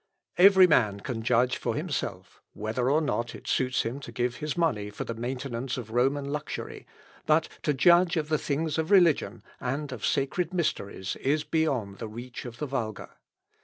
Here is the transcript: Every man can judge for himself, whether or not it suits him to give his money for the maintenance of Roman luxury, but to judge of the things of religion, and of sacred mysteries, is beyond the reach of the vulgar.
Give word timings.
Every 0.39 0.65
man 0.65 1.01
can 1.01 1.21
judge 1.21 1.57
for 1.57 1.75
himself, 1.75 2.41
whether 2.53 2.89
or 2.89 3.01
not 3.01 3.35
it 3.35 3.47
suits 3.47 3.83
him 3.83 3.99
to 3.99 4.11
give 4.11 4.37
his 4.37 4.57
money 4.57 4.89
for 4.89 5.03
the 5.03 5.13
maintenance 5.13 5.77
of 5.77 5.91
Roman 5.91 6.31
luxury, 6.31 6.87
but 7.27 7.47
to 7.61 7.71
judge 7.71 8.17
of 8.17 8.27
the 8.27 8.39
things 8.39 8.79
of 8.79 8.89
religion, 8.89 9.43
and 9.59 9.91
of 9.91 10.03
sacred 10.03 10.55
mysteries, 10.55 11.17
is 11.17 11.43
beyond 11.43 11.99
the 11.99 12.07
reach 12.09 12.45
of 12.45 12.57
the 12.57 12.65
vulgar. 12.65 13.09